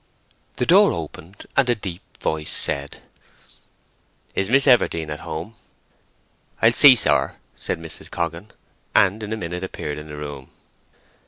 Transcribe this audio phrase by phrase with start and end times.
[0.57, 3.03] The door opened, and a deep voice said—
[4.33, 5.53] "Is Miss Everdene at home?"
[6.59, 8.09] "I'll see, sir," said Mrs.
[8.09, 8.49] Coggan,
[8.95, 10.49] and in a minute appeared in the room.